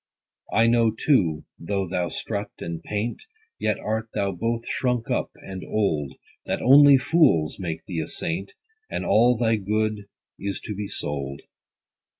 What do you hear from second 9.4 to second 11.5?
good is to be sold.